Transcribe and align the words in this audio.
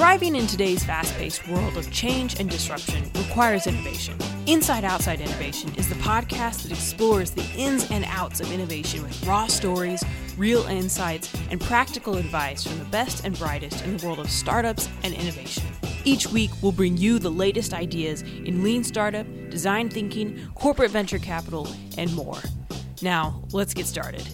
Thriving 0.00 0.34
in 0.34 0.46
today's 0.46 0.82
fast 0.82 1.14
paced 1.18 1.46
world 1.46 1.76
of 1.76 1.92
change 1.92 2.40
and 2.40 2.48
disruption 2.48 3.04
requires 3.14 3.66
innovation. 3.66 4.16
Inside 4.46 4.82
Outside 4.82 5.20
Innovation 5.20 5.74
is 5.74 5.90
the 5.90 5.94
podcast 5.96 6.62
that 6.62 6.72
explores 6.72 7.32
the 7.32 7.44
ins 7.54 7.90
and 7.90 8.06
outs 8.06 8.40
of 8.40 8.50
innovation 8.50 9.02
with 9.02 9.22
raw 9.26 9.46
stories, 9.46 10.02
real 10.38 10.62
insights, 10.68 11.30
and 11.50 11.60
practical 11.60 12.16
advice 12.16 12.64
from 12.66 12.78
the 12.78 12.86
best 12.86 13.26
and 13.26 13.38
brightest 13.38 13.84
in 13.84 13.98
the 13.98 14.06
world 14.06 14.20
of 14.20 14.30
startups 14.30 14.88
and 15.04 15.12
innovation. 15.12 15.64
Each 16.06 16.26
week, 16.26 16.50
we'll 16.62 16.72
bring 16.72 16.96
you 16.96 17.18
the 17.18 17.28
latest 17.30 17.74
ideas 17.74 18.22
in 18.22 18.64
lean 18.64 18.82
startup, 18.82 19.26
design 19.50 19.90
thinking, 19.90 20.48
corporate 20.54 20.92
venture 20.92 21.18
capital, 21.18 21.68
and 21.98 22.10
more. 22.14 22.38
Now, 23.02 23.42
let's 23.52 23.74
get 23.74 23.84
started. 23.84 24.26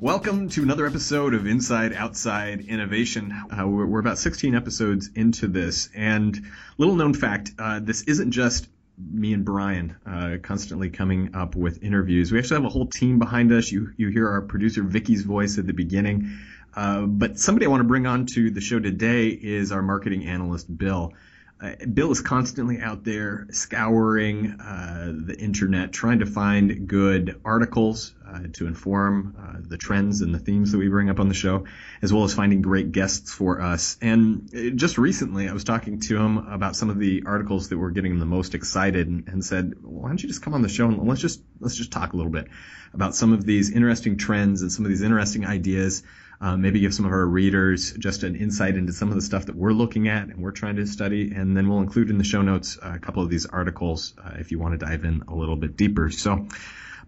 Welcome 0.00 0.48
to 0.50 0.62
another 0.62 0.86
episode 0.86 1.34
of 1.34 1.46
Inside 1.46 1.92
Outside 1.92 2.62
Innovation. 2.62 3.32
Uh, 3.32 3.68
we're, 3.68 3.84
we're, 3.84 4.00
about 4.00 4.16
16 4.16 4.54
episodes 4.54 5.10
into 5.14 5.46
this, 5.46 5.90
and 5.94 6.40
little 6.78 6.94
known 6.94 7.12
fact: 7.12 7.50
uh, 7.58 7.80
this 7.80 8.04
isn't 8.04 8.30
just 8.30 8.66
me 8.96 9.34
and 9.34 9.44
Brian 9.44 9.96
uh, 10.06 10.38
constantly 10.42 10.88
coming 10.88 11.34
up 11.34 11.54
with 11.54 11.82
interviews. 11.82 12.32
We 12.32 12.38
actually 12.38 12.62
have 12.62 12.64
a 12.64 12.70
whole 12.70 12.86
team 12.86 13.18
behind 13.18 13.52
us. 13.52 13.70
You 13.70 13.92
you 13.98 14.08
hear 14.08 14.26
our 14.26 14.40
producer 14.40 14.82
Vicky's 14.82 15.22
voice 15.22 15.58
at 15.58 15.66
the 15.66 15.74
beginning, 15.74 16.34
uh, 16.74 17.02
but 17.02 17.38
somebody 17.38 17.66
I 17.66 17.68
want 17.68 17.80
to 17.82 17.88
bring 17.88 18.06
on 18.06 18.24
to 18.24 18.50
the 18.50 18.62
show 18.62 18.80
today 18.80 19.28
is 19.28 19.70
our 19.70 19.82
marketing 19.82 20.24
analyst 20.24 20.74
Bill. 20.78 21.12
Uh, 21.60 21.72
Bill 21.92 22.10
is 22.10 22.22
constantly 22.22 22.80
out 22.80 23.04
there 23.04 23.46
scouring 23.50 24.58
uh, 24.60 25.12
the 25.26 25.36
internet, 25.38 25.92
trying 25.92 26.20
to 26.20 26.26
find 26.26 26.88
good 26.88 27.38
articles 27.44 28.14
uh, 28.26 28.44
to 28.54 28.66
inform 28.66 29.36
uh, 29.38 29.58
the 29.68 29.76
trends 29.76 30.22
and 30.22 30.34
the 30.34 30.38
themes 30.38 30.72
that 30.72 30.78
we 30.78 30.88
bring 30.88 31.10
up 31.10 31.20
on 31.20 31.28
the 31.28 31.34
show, 31.34 31.66
as 32.00 32.12
well 32.12 32.24
as 32.24 32.32
finding 32.32 32.62
great 32.62 32.92
guests 32.92 33.32
for 33.32 33.60
us. 33.60 33.98
And 34.00 34.48
uh, 34.54 34.70
just 34.70 34.96
recently, 34.96 35.48
I 35.48 35.52
was 35.52 35.64
talking 35.64 36.00
to 36.00 36.16
him 36.16 36.38
about 36.38 36.76
some 36.76 36.88
of 36.88 36.98
the 36.98 37.24
articles 37.26 37.68
that 37.68 37.76
were 37.76 37.90
getting 37.90 38.12
him 38.12 38.20
the 38.20 38.26
most 38.26 38.54
excited, 38.54 39.08
and, 39.08 39.28
and 39.28 39.44
said, 39.44 39.74
"Why 39.82 40.08
don't 40.08 40.22
you 40.22 40.28
just 40.28 40.42
come 40.42 40.54
on 40.54 40.62
the 40.62 40.68
show 40.70 40.88
and 40.88 41.06
let's 41.06 41.20
just 41.20 41.42
let's 41.58 41.76
just 41.76 41.92
talk 41.92 42.14
a 42.14 42.16
little 42.16 42.32
bit 42.32 42.48
about 42.94 43.14
some 43.14 43.34
of 43.34 43.44
these 43.44 43.70
interesting 43.70 44.16
trends 44.16 44.62
and 44.62 44.72
some 44.72 44.86
of 44.86 44.90
these 44.90 45.02
interesting 45.02 45.44
ideas." 45.44 46.02
Uh, 46.40 46.56
maybe 46.56 46.80
give 46.80 46.94
some 46.94 47.04
of 47.04 47.12
our 47.12 47.26
readers 47.26 47.92
just 47.92 48.22
an 48.22 48.34
insight 48.34 48.76
into 48.76 48.92
some 48.92 49.10
of 49.10 49.14
the 49.14 49.20
stuff 49.20 49.46
that 49.46 49.56
we're 49.56 49.72
looking 49.72 50.08
at 50.08 50.28
and 50.28 50.42
we're 50.42 50.52
trying 50.52 50.76
to 50.76 50.86
study. 50.86 51.32
And 51.32 51.56
then 51.56 51.68
we'll 51.68 51.80
include 51.80 52.08
in 52.08 52.16
the 52.16 52.24
show 52.24 52.40
notes 52.40 52.78
a 52.80 52.98
couple 52.98 53.22
of 53.22 53.28
these 53.28 53.46
articles 53.46 54.14
uh, 54.22 54.36
if 54.38 54.50
you 54.50 54.58
want 54.58 54.78
to 54.78 54.86
dive 54.86 55.04
in 55.04 55.22
a 55.28 55.34
little 55.34 55.56
bit 55.56 55.76
deeper. 55.76 56.10
So, 56.10 56.48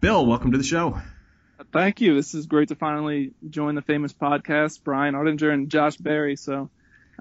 Bill, 0.01 0.27
welcome 0.27 0.53
to 0.53 0.59
the 0.59 0.65
show. 0.65 1.01
Thank 1.73 2.01
you. 2.03 2.15
This 2.15 2.35
is 2.35 2.47
great 2.47 2.69
to 2.69 2.75
finally 2.75 3.33
join 3.49 3.75
the 3.75 3.83
famous 3.83 4.13
podcast, 4.13 4.83
Brian 4.85 5.15
Ardinger 5.15 5.53
and 5.53 5.71
Josh 5.71 5.97
Berry. 5.97 6.37
So, 6.37 6.69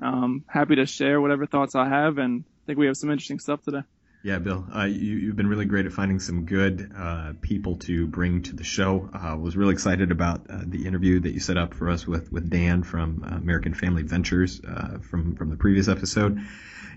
um, 0.02 0.44
happy 0.48 0.76
to 0.76 0.86
share 0.86 1.22
whatever 1.22 1.46
thoughts 1.46 1.76
I 1.76 1.88
have, 1.88 2.18
and 2.18 2.44
I 2.44 2.66
think 2.66 2.80
we 2.80 2.88
have 2.88 2.98
some 2.98 3.12
interesting 3.12 3.40
stuff 3.40 3.62
today. 3.62 3.84
Yeah, 4.24 4.38
Bill, 4.38 4.68
uh, 4.76 4.84
you, 4.84 5.28
have 5.28 5.36
been 5.36 5.48
really 5.48 5.66
great 5.66 5.88
at 5.88 5.94
finding 5.94 6.20
some 6.20 6.46
good 6.46 6.92
uh, 6.96 7.34
people 7.42 7.78
to 7.78 8.06
bring 8.06 8.44
to 8.44 8.56
the 8.56 8.64
show. 8.64 9.10
Uh, 9.12 9.36
was 9.36 9.58
really 9.58 9.74
excited 9.74 10.12
about 10.12 10.46
uh, 10.48 10.62
the 10.64 10.86
interview 10.86 11.22
that 11.22 11.32
you 11.32 11.40
set 11.40 11.58
up 11.58 11.74
for 11.74 11.90
us 11.90 12.06
with, 12.06 12.32
with 12.32 12.48
Dan 12.48 12.84
from 12.84 13.24
uh, 13.26 13.36
American 13.38 13.74
Family 13.74 14.04
Ventures 14.04 14.62
uh, 14.64 15.00
from 15.00 15.36
from 15.36 15.50
the 15.50 15.56
previous 15.56 15.88
episode. 15.88 16.40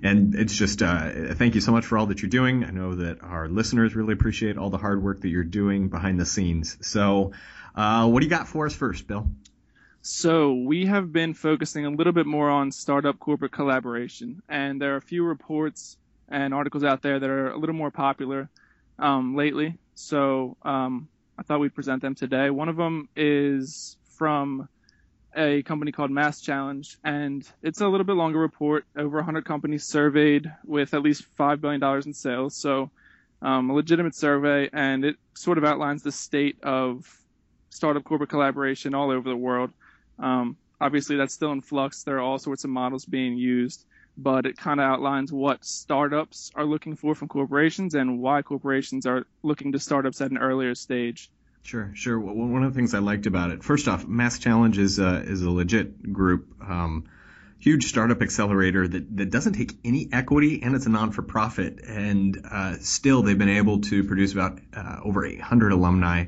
And 0.02 0.34
it's 0.34 0.54
just 0.54 0.80
thank 0.80 1.54
you 1.54 1.62
so 1.62 1.72
much 1.72 1.86
for 1.86 1.96
all 1.96 2.06
that 2.06 2.20
you're 2.20 2.28
doing. 2.28 2.62
I 2.62 2.70
know 2.70 2.96
that 2.96 3.22
our 3.22 3.48
listeners 3.48 3.96
really 3.96 4.12
appreciate 4.12 4.58
all 4.58 4.68
the 4.68 4.76
hard 4.76 5.02
work 5.02 5.22
that 5.22 5.28
you're 5.28 5.44
doing 5.44 5.88
behind 5.88 6.20
the 6.20 6.26
scenes. 6.26 6.76
So, 6.82 7.32
what 7.74 8.20
do 8.20 8.26
you 8.26 8.30
got 8.30 8.48
for 8.48 8.66
us 8.66 8.74
first, 8.74 9.06
Bill? 9.06 9.30
So 10.02 10.52
we 10.52 10.84
have 10.84 11.10
been 11.10 11.32
focusing 11.32 11.86
a 11.86 11.90
little 11.90 12.12
bit 12.12 12.26
more 12.26 12.50
on 12.50 12.70
startup 12.70 13.18
corporate 13.18 13.52
collaboration, 13.52 14.42
and 14.46 14.78
there 14.78 14.92
are 14.92 14.98
a 14.98 15.00
few 15.00 15.24
reports 15.24 15.96
and 16.28 16.54
articles 16.54 16.84
out 16.84 17.02
there 17.02 17.18
that 17.18 17.28
are 17.28 17.50
a 17.50 17.58
little 17.58 17.74
more 17.74 17.90
popular 17.90 18.48
um, 18.98 19.36
lately. 19.36 19.78
So 19.94 20.56
um, 20.62 21.08
I 21.38 21.42
thought 21.42 21.60
we'd 21.60 21.74
present 21.74 22.02
them 22.02 22.14
today. 22.14 22.50
One 22.50 22.68
of 22.68 22.76
them 22.76 23.08
is 23.16 23.96
from 24.16 24.68
a 25.36 25.62
company 25.62 25.92
called 25.92 26.10
Mass 26.10 26.40
Challenge, 26.40 26.96
and 27.02 27.48
it's 27.62 27.80
a 27.80 27.88
little 27.88 28.04
bit 28.04 28.16
longer 28.16 28.38
report. 28.38 28.84
Over 28.96 29.16
100 29.18 29.44
companies 29.44 29.84
surveyed 29.84 30.50
with 30.64 30.94
at 30.94 31.02
least 31.02 31.24
$5 31.36 31.60
billion 31.60 31.82
in 32.06 32.14
sales. 32.14 32.54
So 32.56 32.90
um, 33.42 33.70
a 33.70 33.74
legitimate 33.74 34.14
survey, 34.14 34.70
and 34.72 35.04
it 35.04 35.16
sort 35.34 35.58
of 35.58 35.64
outlines 35.64 36.02
the 36.02 36.12
state 36.12 36.62
of 36.62 37.06
startup 37.70 38.04
corporate 38.04 38.30
collaboration 38.30 38.94
all 38.94 39.10
over 39.10 39.28
the 39.28 39.36
world. 39.36 39.70
Um, 40.18 40.56
obviously, 40.80 41.16
that's 41.16 41.34
still 41.34 41.52
in 41.52 41.60
flux. 41.60 42.04
There 42.04 42.16
are 42.16 42.20
all 42.20 42.38
sorts 42.38 42.64
of 42.64 42.70
models 42.70 43.04
being 43.04 43.36
used 43.36 43.84
but 44.16 44.46
it 44.46 44.56
kind 44.56 44.80
of 44.80 44.84
outlines 44.84 45.32
what 45.32 45.64
startups 45.64 46.50
are 46.54 46.64
looking 46.64 46.96
for 46.96 47.14
from 47.14 47.28
corporations 47.28 47.94
and 47.94 48.20
why 48.20 48.42
corporations 48.42 49.06
are 49.06 49.26
looking 49.42 49.72
to 49.72 49.78
startups 49.78 50.20
at 50.20 50.30
an 50.30 50.38
earlier 50.38 50.74
stage. 50.74 51.30
Sure, 51.62 51.90
sure. 51.94 52.20
Well, 52.20 52.34
one 52.34 52.62
of 52.62 52.72
the 52.72 52.76
things 52.76 52.94
I 52.94 52.98
liked 52.98 53.26
about 53.26 53.50
it, 53.50 53.64
first 53.64 53.88
off, 53.88 54.06
Mass 54.06 54.38
Challenge 54.38 54.78
is 54.78 54.98
a, 54.98 55.22
is 55.22 55.42
a 55.42 55.50
legit 55.50 56.12
group, 56.12 56.46
um, 56.60 57.06
huge 57.58 57.86
startup 57.86 58.20
accelerator 58.20 58.86
that, 58.86 59.16
that 59.16 59.30
doesn't 59.30 59.54
take 59.54 59.72
any 59.82 60.08
equity 60.12 60.62
and 60.62 60.74
it's 60.76 60.86
a 60.86 60.90
non 60.90 61.10
for 61.10 61.22
profit. 61.22 61.80
And 61.82 62.46
uh, 62.48 62.74
still, 62.80 63.22
they've 63.22 63.38
been 63.38 63.48
able 63.48 63.80
to 63.82 64.04
produce 64.04 64.32
about 64.32 64.60
uh, 64.76 65.00
over 65.02 65.24
800 65.24 65.72
alumni 65.72 66.26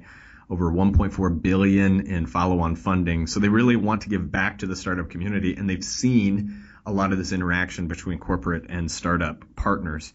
over 0.49 0.71
1.4 0.71 1.43
billion 1.43 2.07
in 2.07 2.27
follow-on 2.27 2.77
funding. 2.77 3.27
So 3.27 3.41
they 3.41 3.49
really 3.49 3.77
want 3.77 4.03
to 4.03 4.09
give 4.09 4.31
back 4.31 4.59
to 4.59 4.67
the 4.67 4.77
startup 4.77 5.11
community, 5.11 5.55
and 5.57 5.69
they've 5.69 5.83
seen 5.84 6.65
a 6.84 6.93
lot 6.93 7.12
of 7.12 7.19
this 7.19 7.33
interaction 7.33 7.89
between 7.89 8.19
corporate 8.19 8.67
and 8.69 8.91
startup 8.91 9.45
partners. 9.56 10.12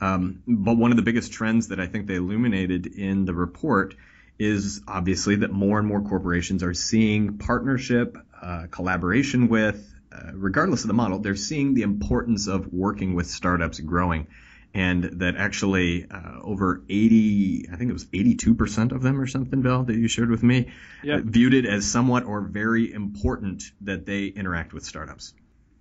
Um, 0.00 0.42
but 0.46 0.76
one 0.76 0.90
of 0.90 0.96
the 0.96 1.02
biggest 1.02 1.32
trends 1.32 1.68
that 1.68 1.80
I 1.80 1.86
think 1.86 2.06
they 2.06 2.14
illuminated 2.14 2.86
in 2.86 3.24
the 3.24 3.34
report 3.34 3.94
is 4.38 4.82
obviously 4.88 5.36
that 5.36 5.52
more 5.52 5.78
and 5.78 5.86
more 5.86 6.02
corporations 6.02 6.62
are 6.62 6.74
seeing 6.74 7.38
partnership, 7.38 8.16
uh, 8.40 8.66
collaboration 8.70 9.48
with, 9.48 9.94
uh, 10.12 10.32
regardless 10.34 10.82
of 10.82 10.88
the 10.88 10.94
model, 10.94 11.18
they're 11.18 11.36
seeing 11.36 11.74
the 11.74 11.82
importance 11.82 12.48
of 12.48 12.72
working 12.72 13.14
with 13.14 13.26
startups 13.26 13.78
growing. 13.80 14.26
And 14.74 15.20
that 15.20 15.36
actually 15.36 16.06
uh, 16.10 16.40
over 16.40 16.82
80, 16.88 17.68
I 17.70 17.76
think 17.76 17.90
it 17.90 17.92
was 17.92 18.06
82% 18.06 18.92
of 18.92 19.02
them 19.02 19.20
or 19.20 19.26
something, 19.26 19.60
Bill, 19.60 19.82
that 19.84 19.94
you 19.94 20.08
shared 20.08 20.30
with 20.30 20.42
me, 20.42 20.72
yeah. 21.02 21.20
viewed 21.22 21.52
it 21.52 21.66
as 21.66 21.84
somewhat 21.84 22.24
or 22.24 22.40
very 22.40 22.90
important 22.92 23.64
that 23.82 24.06
they 24.06 24.26
interact 24.26 24.72
with 24.72 24.84
startups. 24.84 25.34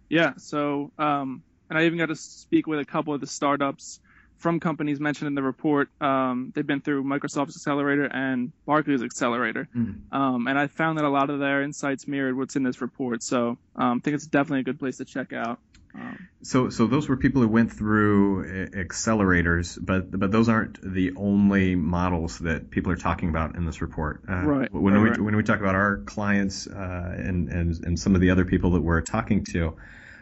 Yeah. 0.10 0.34
So, 0.38 0.92
um, 0.98 1.42
and 1.70 1.80
I 1.80 1.86
even 1.86 1.98
got 1.98 2.08
to 2.08 2.18
speak 2.18 2.68
with 2.68 2.80
a 2.80 2.86
couple 2.86 3.14
of 3.14 3.22
the 3.22 3.28
startups 3.28 4.02
from 4.42 4.60
companies 4.60 5.00
mentioned 5.00 5.28
in 5.28 5.36
the 5.36 5.44
report. 5.44 5.90
Um, 6.02 6.52
they've 6.54 6.66
been 6.66 6.82
through 6.82 7.04
Microsoft's 7.04 7.56
Accelerator 7.56 8.06
and 8.06 8.52
Barclays 8.66 9.04
Accelerator. 9.04 9.70
Mm. 9.74 10.12
Um, 10.12 10.48
and 10.48 10.58
I 10.60 10.68
found 10.68 10.98
that 10.98 11.06
a 11.06 11.10
lot 11.10 11.30
of 11.30 11.40
their 11.40 11.62
insights 11.62 12.08
mirrored 12.08 12.36
what's 12.36 12.56
in 12.56 12.64
this 12.64 12.82
report. 12.82 13.24
So 13.24 13.58
um, 13.76 13.98
I 13.98 14.00
think 14.00 14.16
it's 14.16 14.26
definitely 14.26 14.62
a 14.62 14.64
good 14.64 14.80
place 14.80 14.98
to 14.98 15.06
check 15.06 15.32
out. 15.32 15.60
Um, 15.94 16.30
so, 16.42 16.70
so 16.70 16.88
those 16.88 17.10
were 17.10 17.18
people 17.18 17.42
who 17.42 17.48
went 17.48 17.72
through 17.72 18.70
accelerators, 18.72 19.78
but 19.80 20.18
but 20.18 20.32
those 20.32 20.50
aren't 20.50 20.80
the 20.82 21.12
only 21.16 21.76
models 21.76 22.40
that 22.40 22.70
people 22.70 22.92
are 22.92 22.98
talking 22.98 23.30
about 23.30 23.56
in 23.56 23.66
this 23.66 23.82
report. 23.82 24.22
Uh, 24.28 24.44
right. 24.44 24.74
When 24.74 24.94
right, 24.94 25.04
we 25.04 25.10
right. 25.10 25.22
when 25.22 25.36
we 25.36 25.44
talk 25.44 25.60
about 25.60 25.76
our 25.76 25.98
clients 25.98 26.68
uh, 26.68 27.16
and 27.18 27.50
and 27.50 27.84
and 27.84 28.00
some 28.00 28.16
of 28.16 28.22
the 28.22 28.32
other 28.32 28.46
people 28.46 28.72
that 28.72 28.82
we're 28.82 29.02
talking 29.02 29.44
to, 29.46 29.76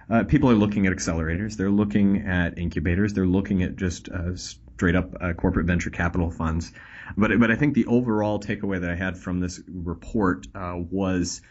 uh, 0.10 0.24
people 0.24 0.50
are 0.50 0.56
looking 0.56 0.88
at 0.88 0.94
accelerators. 0.94 1.56
They're 1.56 1.70
looking 1.70 2.28
at 2.28 2.58
incubators. 2.58 3.14
They're 3.14 3.28
looking 3.28 3.64
at 3.64 3.76
just 3.76 4.10
uh, 4.10 4.36
straight 4.36 4.96
up 4.96 5.16
uh, 5.22 5.34
corporate 5.34 5.68
venture 5.68 5.90
capital 5.90 6.32
funds. 6.32 6.72
But 7.16 7.40
but 7.40 7.52
I 7.52 7.56
think 7.56 7.76
the 7.76 7.86
overall 7.86 8.40
takeaway 8.40 8.82
that 8.82 8.90
I 8.90 8.96
had 8.96 9.18
from 9.18 9.40
this 9.40 9.62
report 9.68 10.48
uh, 10.56 10.76
was 10.78 11.42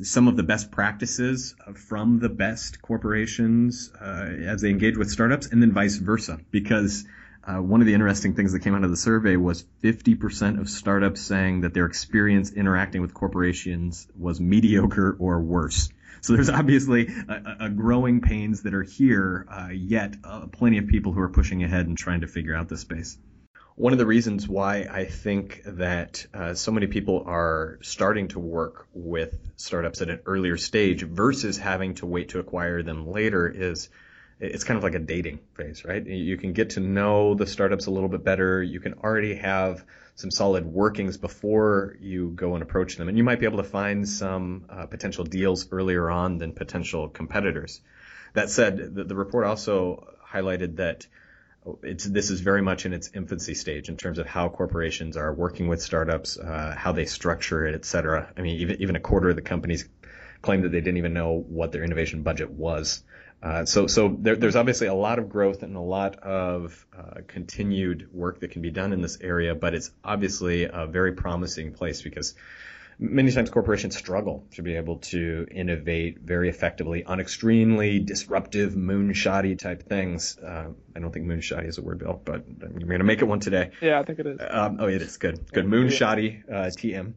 some 0.00 0.28
of 0.28 0.36
the 0.36 0.42
best 0.42 0.70
practices 0.70 1.54
from 1.74 2.18
the 2.18 2.28
best 2.28 2.80
corporations 2.82 3.92
uh, 4.00 4.28
as 4.44 4.62
they 4.62 4.70
engage 4.70 4.96
with 4.96 5.10
startups, 5.10 5.46
and 5.46 5.62
then 5.62 5.72
vice 5.72 5.96
versa. 5.96 6.38
Because 6.50 7.04
uh, 7.44 7.56
one 7.56 7.80
of 7.80 7.86
the 7.86 7.94
interesting 7.94 8.34
things 8.34 8.52
that 8.52 8.60
came 8.60 8.74
out 8.74 8.84
of 8.84 8.90
the 8.90 8.96
survey 8.96 9.36
was 9.36 9.64
50% 9.82 10.60
of 10.60 10.68
startups 10.68 11.20
saying 11.20 11.62
that 11.62 11.74
their 11.74 11.86
experience 11.86 12.52
interacting 12.52 13.02
with 13.02 13.14
corporations 13.14 14.06
was 14.18 14.40
mediocre 14.40 15.16
or 15.18 15.40
worse. 15.40 15.88
So 16.20 16.34
there's 16.34 16.50
obviously 16.50 17.08
a, 17.28 17.56
a 17.66 17.68
growing 17.68 18.20
pains 18.20 18.62
that 18.62 18.74
are 18.74 18.84
here, 18.84 19.46
uh, 19.50 19.70
yet 19.72 20.14
uh, 20.22 20.46
plenty 20.46 20.78
of 20.78 20.86
people 20.86 21.12
who 21.12 21.20
are 21.20 21.28
pushing 21.28 21.64
ahead 21.64 21.86
and 21.86 21.98
trying 21.98 22.20
to 22.20 22.28
figure 22.28 22.54
out 22.54 22.68
this 22.68 22.80
space. 22.80 23.18
One 23.74 23.94
of 23.94 23.98
the 23.98 24.06
reasons 24.06 24.46
why 24.46 24.86
I 24.90 25.06
think 25.06 25.62
that 25.64 26.26
uh, 26.34 26.52
so 26.54 26.72
many 26.72 26.88
people 26.88 27.24
are 27.26 27.78
starting 27.80 28.28
to 28.28 28.38
work 28.38 28.86
with 28.92 29.34
startups 29.56 30.02
at 30.02 30.10
an 30.10 30.20
earlier 30.26 30.58
stage 30.58 31.02
versus 31.02 31.56
having 31.56 31.94
to 31.94 32.06
wait 32.06 32.30
to 32.30 32.38
acquire 32.38 32.82
them 32.82 33.10
later 33.10 33.48
is 33.48 33.88
it's 34.40 34.64
kind 34.64 34.76
of 34.76 34.82
like 34.84 34.94
a 34.94 34.98
dating 34.98 35.38
phase, 35.54 35.84
right? 35.86 36.04
You 36.04 36.36
can 36.36 36.52
get 36.52 36.70
to 36.70 36.80
know 36.80 37.34
the 37.34 37.46
startups 37.46 37.86
a 37.86 37.90
little 37.90 38.08
bit 38.10 38.24
better. 38.24 38.62
You 38.62 38.80
can 38.80 38.94
already 38.94 39.36
have 39.36 39.84
some 40.16 40.30
solid 40.30 40.66
workings 40.66 41.16
before 41.16 41.96
you 41.98 42.30
go 42.30 42.54
and 42.54 42.62
approach 42.62 42.96
them, 42.96 43.08
and 43.08 43.16
you 43.16 43.24
might 43.24 43.40
be 43.40 43.46
able 43.46 43.62
to 43.62 43.68
find 43.68 44.06
some 44.06 44.66
uh, 44.68 44.86
potential 44.86 45.24
deals 45.24 45.68
earlier 45.72 46.10
on 46.10 46.36
than 46.36 46.52
potential 46.52 47.08
competitors. 47.08 47.80
That 48.34 48.50
said, 48.50 48.94
the, 48.94 49.04
the 49.04 49.14
report 49.14 49.46
also 49.46 50.12
highlighted 50.30 50.76
that 50.76 51.06
this 51.82 52.30
is 52.30 52.40
very 52.40 52.62
much 52.62 52.86
in 52.86 52.92
its 52.92 53.10
infancy 53.14 53.54
stage 53.54 53.88
in 53.88 53.96
terms 53.96 54.18
of 54.18 54.26
how 54.26 54.48
corporations 54.48 55.16
are 55.16 55.32
working 55.32 55.68
with 55.68 55.80
startups, 55.80 56.38
uh, 56.38 56.74
how 56.76 56.92
they 56.92 57.04
structure 57.04 57.66
it, 57.66 57.74
et 57.74 57.84
cetera. 57.84 58.32
I 58.36 58.40
mean, 58.42 58.60
even 58.60 58.82
even 58.82 58.96
a 58.96 59.00
quarter 59.00 59.30
of 59.30 59.36
the 59.36 59.42
companies 59.42 59.88
claim 60.40 60.62
that 60.62 60.72
they 60.72 60.80
didn't 60.80 60.98
even 60.98 61.14
know 61.14 61.44
what 61.48 61.70
their 61.70 61.84
innovation 61.84 62.22
budget 62.22 62.50
was. 62.50 63.04
Uh, 63.42 63.64
so 63.64 63.86
so 63.86 64.16
there, 64.20 64.36
there's 64.36 64.56
obviously 64.56 64.86
a 64.86 64.94
lot 64.94 65.18
of 65.18 65.28
growth 65.28 65.62
and 65.62 65.76
a 65.76 65.80
lot 65.80 66.16
of 66.16 66.86
uh, 66.96 67.20
continued 67.26 68.08
work 68.12 68.40
that 68.40 68.50
can 68.50 68.62
be 68.62 68.70
done 68.70 68.92
in 68.92 69.00
this 69.00 69.18
area, 69.20 69.54
but 69.54 69.74
it's 69.74 69.90
obviously 70.04 70.64
a 70.64 70.86
very 70.86 71.12
promising 71.12 71.72
place 71.72 72.02
because 72.02 72.34
many 73.02 73.32
times 73.32 73.50
corporations 73.50 73.96
struggle 73.96 74.46
to 74.52 74.62
be 74.62 74.76
able 74.76 74.98
to 74.98 75.46
innovate 75.50 76.20
very 76.20 76.48
effectively 76.48 77.04
on 77.04 77.20
extremely 77.20 77.98
disruptive 77.98 78.74
moonshotty 78.74 79.58
type 79.58 79.82
things. 79.82 80.38
Uh, 80.38 80.68
I 80.94 81.00
don't 81.00 81.12
think 81.12 81.26
moonshotty 81.26 81.68
is 81.68 81.78
a 81.78 81.82
word, 81.82 81.98
Bill, 81.98 82.20
but 82.24 82.44
I'm 82.46 82.78
going 82.78 82.98
to 82.98 83.04
make 83.04 83.20
it 83.20 83.24
one 83.24 83.40
today. 83.40 83.72
Yeah, 83.80 83.98
I 83.98 84.04
think 84.04 84.20
it 84.20 84.26
is. 84.26 84.40
Um, 84.48 84.78
oh, 84.80 84.86
it 84.86 85.02
is 85.02 85.16
good. 85.16 85.50
Good. 85.52 85.66
Moonshotty, 85.66 86.48
uh, 86.48 86.54
TM. 86.66 87.14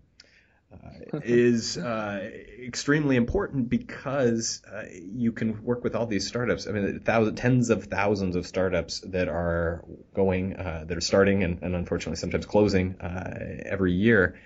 Uh, 0.74 1.20
is 1.24 1.78
uh, 1.78 2.30
extremely 2.62 3.16
important 3.16 3.70
because 3.70 4.62
uh, 4.70 4.84
you 4.92 5.32
can 5.32 5.64
work 5.64 5.84
with 5.84 5.96
all 5.96 6.06
these 6.06 6.28
startups. 6.28 6.68
I 6.68 6.72
mean, 6.72 7.00
thousands, 7.00 7.40
tens 7.40 7.70
of 7.70 7.86
thousands 7.86 8.36
of 8.36 8.46
startups 8.46 9.00
that 9.02 9.30
are 9.30 9.86
going, 10.14 10.56
uh, 10.56 10.84
that 10.88 10.98
are 10.98 11.02
starting 11.02 11.44
and, 11.44 11.62
and, 11.62 11.76
unfortunately 11.76 12.18
sometimes 12.18 12.46
closing 12.46 13.00
uh, 13.00 13.60
every 13.64 13.94
year 13.94 14.38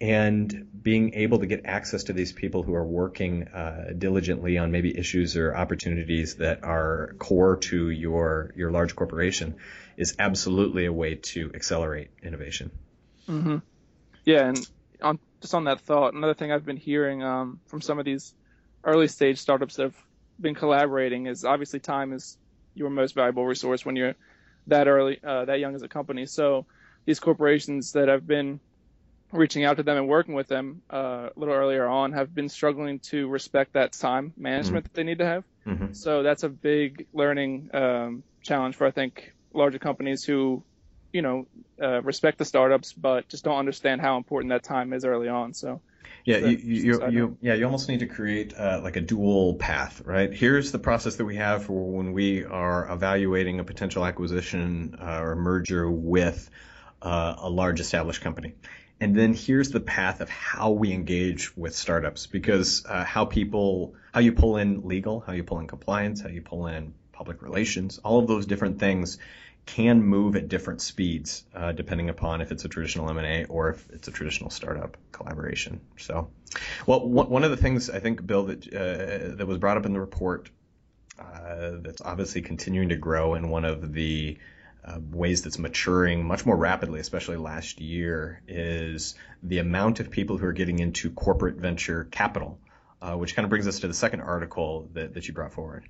and 0.00 0.68
being 0.82 1.14
able 1.14 1.38
to 1.38 1.46
get 1.46 1.64
access 1.64 2.04
to 2.04 2.12
these 2.12 2.32
people 2.32 2.62
who 2.62 2.74
are 2.74 2.84
working 2.84 3.48
uh, 3.48 3.92
diligently 3.96 4.58
on 4.58 4.70
maybe 4.70 4.96
issues 4.96 5.36
or 5.36 5.56
opportunities 5.56 6.36
that 6.36 6.64
are 6.64 7.14
core 7.18 7.56
to 7.56 7.90
your 7.90 8.52
your 8.56 8.70
large 8.70 8.94
corporation 8.94 9.56
is 9.96 10.14
absolutely 10.18 10.84
a 10.84 10.92
way 10.92 11.14
to 11.14 11.50
accelerate 11.54 12.10
innovation. 12.22 12.70
Mm-hmm. 13.28 13.58
Yeah, 14.24 14.48
and 14.48 14.68
on 15.00 15.18
just 15.40 15.54
on 15.54 15.64
that 15.64 15.80
thought, 15.80 16.14
another 16.14 16.34
thing 16.34 16.52
I've 16.52 16.66
been 16.66 16.76
hearing 16.76 17.22
um, 17.22 17.60
from 17.66 17.80
some 17.80 17.98
of 17.98 18.04
these 18.04 18.34
early 18.84 19.08
stage 19.08 19.38
startups 19.38 19.76
that 19.76 19.84
have 19.84 19.96
been 20.38 20.54
collaborating 20.54 21.26
is 21.26 21.44
obviously 21.44 21.80
time 21.80 22.12
is 22.12 22.36
your 22.74 22.90
most 22.90 23.14
valuable 23.14 23.46
resource 23.46 23.84
when 23.84 23.96
you're 23.96 24.14
that 24.66 24.88
early, 24.88 25.18
uh, 25.24 25.46
that 25.46 25.58
young 25.58 25.74
as 25.74 25.82
a 25.82 25.88
company. 25.88 26.26
So 26.26 26.66
these 27.06 27.20
corporations 27.20 27.92
that 27.92 28.08
have 28.08 28.26
been 28.26 28.60
reaching 29.32 29.64
out 29.64 29.76
to 29.78 29.82
them 29.82 29.96
and 29.96 30.08
working 30.08 30.34
with 30.34 30.48
them 30.48 30.82
uh, 30.92 31.28
a 31.34 31.38
little 31.38 31.54
earlier 31.54 31.86
on 31.86 32.12
have 32.12 32.34
been 32.34 32.48
struggling 32.48 33.00
to 33.00 33.28
respect 33.28 33.72
that 33.72 33.92
time 33.92 34.32
management 34.36 34.84
mm-hmm. 34.84 34.92
that 34.92 34.94
they 34.94 35.04
need 35.04 35.18
to 35.18 35.26
have. 35.26 35.44
Mm-hmm. 35.66 35.92
So 35.92 36.22
that's 36.22 36.42
a 36.42 36.48
big 36.48 37.06
learning 37.12 37.70
um, 37.74 38.22
challenge 38.42 38.76
for 38.76 38.86
I 38.86 38.90
think 38.90 39.32
larger 39.52 39.78
companies 39.78 40.24
who, 40.24 40.62
you 41.12 41.22
know, 41.22 41.46
uh, 41.82 42.02
respect 42.02 42.38
the 42.38 42.44
startups 42.44 42.92
but 42.92 43.28
just 43.28 43.44
don't 43.44 43.58
understand 43.58 44.00
how 44.00 44.16
important 44.16 44.50
that 44.50 44.62
time 44.62 44.92
is 44.92 45.04
early 45.04 45.28
on. 45.28 45.54
So. 45.54 45.80
Yeah, 46.24 46.38
you, 46.38 46.56
you, 46.56 47.08
you, 47.08 47.38
yeah, 47.40 47.54
you 47.54 47.64
almost 47.64 47.88
need 47.88 48.00
to 48.00 48.06
create 48.06 48.52
uh, 48.52 48.80
like 48.82 48.96
a 48.96 49.00
dual 49.00 49.54
path, 49.54 50.02
right? 50.04 50.32
Here's 50.32 50.72
the 50.72 50.78
process 50.80 51.16
that 51.16 51.24
we 51.24 51.36
have 51.36 51.66
for 51.66 51.92
when 51.92 52.12
we 52.12 52.44
are 52.44 52.90
evaluating 52.92 53.60
a 53.60 53.64
potential 53.64 54.04
acquisition 54.04 54.96
uh, 55.00 55.20
or 55.22 55.36
merger 55.36 55.88
with 55.88 56.50
uh, 57.00 57.36
a 57.38 57.48
large 57.48 57.78
established 57.78 58.22
company. 58.22 58.54
And 59.00 59.14
then 59.14 59.34
here's 59.34 59.70
the 59.70 59.80
path 59.80 60.20
of 60.20 60.30
how 60.30 60.70
we 60.70 60.92
engage 60.92 61.54
with 61.56 61.74
startups 61.76 62.26
because 62.26 62.84
uh, 62.86 63.04
how 63.04 63.26
people, 63.26 63.94
how 64.12 64.20
you 64.20 64.32
pull 64.32 64.56
in 64.56 64.86
legal, 64.88 65.20
how 65.20 65.34
you 65.34 65.44
pull 65.44 65.58
in 65.58 65.66
compliance, 65.66 66.22
how 66.22 66.28
you 66.28 66.40
pull 66.40 66.66
in 66.66 66.94
public 67.12 67.42
relations, 67.42 67.98
all 67.98 68.18
of 68.18 68.26
those 68.26 68.46
different 68.46 68.78
things 68.78 69.18
can 69.66 70.02
move 70.02 70.36
at 70.36 70.48
different 70.48 70.80
speeds 70.80 71.44
uh, 71.54 71.72
depending 71.72 72.08
upon 72.08 72.40
if 72.40 72.52
it's 72.52 72.64
a 72.64 72.68
traditional 72.68 73.10
M&A 73.10 73.44
or 73.46 73.70
if 73.70 73.86
it's 73.90 74.08
a 74.08 74.12
traditional 74.12 74.48
startup 74.48 74.96
collaboration. 75.12 75.80
So, 75.98 76.30
well, 76.86 77.06
one 77.06 77.42
of 77.42 77.50
the 77.50 77.56
things 77.56 77.90
I 77.90 77.98
think, 77.98 78.24
Bill, 78.24 78.44
that 78.44 78.66
uh, 78.72 79.36
that 79.36 79.46
was 79.46 79.58
brought 79.58 79.76
up 79.76 79.84
in 79.84 79.92
the 79.92 80.00
report 80.00 80.50
uh, 81.18 81.72
that's 81.80 82.00
obviously 82.00 82.42
continuing 82.42 82.90
to 82.90 82.96
grow 82.96 83.34
and 83.34 83.50
one 83.50 83.64
of 83.64 83.92
the 83.92 84.38
uh, 84.86 84.98
ways 85.10 85.42
that's 85.42 85.58
maturing 85.58 86.24
much 86.24 86.46
more 86.46 86.56
rapidly, 86.56 87.00
especially 87.00 87.36
last 87.36 87.80
year, 87.80 88.40
is 88.46 89.14
the 89.42 89.58
amount 89.58 90.00
of 90.00 90.10
people 90.10 90.38
who 90.38 90.46
are 90.46 90.52
getting 90.52 90.78
into 90.78 91.10
corporate 91.10 91.56
venture 91.56 92.04
capital, 92.04 92.58
uh, 93.02 93.14
which 93.14 93.34
kind 93.34 93.44
of 93.44 93.50
brings 93.50 93.66
us 93.66 93.80
to 93.80 93.88
the 93.88 93.94
second 93.94 94.20
article 94.20 94.88
that, 94.92 95.14
that 95.14 95.26
you 95.26 95.34
brought 95.34 95.52
forward. 95.52 95.88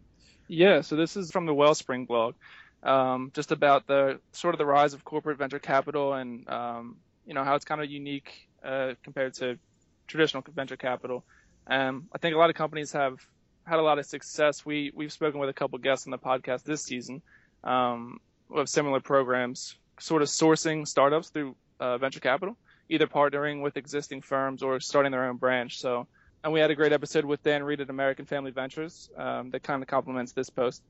Yeah, 0.48 0.80
so 0.80 0.96
this 0.96 1.16
is 1.16 1.30
from 1.30 1.46
the 1.46 1.54
Wellspring 1.54 2.06
blog, 2.06 2.34
um, 2.82 3.32
just 3.34 3.52
about 3.52 3.86
the 3.86 4.20
sort 4.32 4.54
of 4.54 4.58
the 4.58 4.66
rise 4.66 4.94
of 4.94 5.04
corporate 5.04 5.38
venture 5.38 5.58
capital 5.58 6.14
and 6.14 6.48
um, 6.48 6.96
you 7.26 7.34
know 7.34 7.44
how 7.44 7.56
it's 7.56 7.64
kind 7.64 7.82
of 7.82 7.90
unique 7.90 8.48
uh, 8.64 8.92
compared 9.02 9.34
to 9.34 9.58
traditional 10.06 10.44
venture 10.54 10.76
capital. 10.76 11.24
Um, 11.66 12.06
I 12.12 12.18
think 12.18 12.34
a 12.34 12.38
lot 12.38 12.48
of 12.48 12.56
companies 12.56 12.92
have 12.92 13.18
had 13.66 13.80
a 13.80 13.82
lot 13.82 13.98
of 13.98 14.06
success. 14.06 14.64
We 14.64 14.92
we've 14.94 15.12
spoken 15.12 15.40
with 15.40 15.50
a 15.50 15.52
couple 15.52 15.78
guests 15.78 16.06
on 16.06 16.12
the 16.12 16.18
podcast 16.18 16.62
this 16.62 16.84
season, 16.84 17.22
um, 17.64 18.20
of 18.50 18.68
similar 18.68 19.00
programs, 19.00 19.76
sort 20.00 20.22
of 20.22 20.28
sourcing 20.28 20.86
startups 20.86 21.30
through 21.30 21.56
uh, 21.80 21.98
venture 21.98 22.20
capital, 22.20 22.56
either 22.88 23.06
partnering 23.06 23.62
with 23.62 23.76
existing 23.76 24.22
firms 24.22 24.62
or 24.62 24.80
starting 24.80 25.12
their 25.12 25.24
own 25.24 25.36
branch. 25.36 25.78
So, 25.80 26.06
and 26.44 26.52
we 26.52 26.60
had 26.60 26.70
a 26.70 26.74
great 26.74 26.92
episode 26.92 27.24
with 27.24 27.42
Dan 27.42 27.64
Reed 27.64 27.80
at 27.80 27.90
American 27.90 28.24
Family 28.24 28.50
Ventures 28.50 29.10
um, 29.16 29.50
that 29.50 29.62
kind 29.62 29.82
of 29.82 29.88
complements 29.88 30.32
this 30.32 30.50
post. 30.50 30.82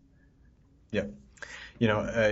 Yeah. 0.90 1.04
You 1.78 1.88
know, 1.88 1.98
uh, 1.98 2.28